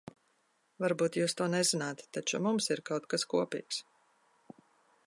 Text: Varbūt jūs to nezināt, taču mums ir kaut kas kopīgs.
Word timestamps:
Varbūt 0.85 1.19
jūs 1.19 1.35
to 1.41 1.47
nezināt, 1.57 2.01
taču 2.19 2.41
mums 2.47 2.71
ir 2.77 2.83
kaut 2.93 3.07
kas 3.15 3.31
kopīgs. 3.37 3.85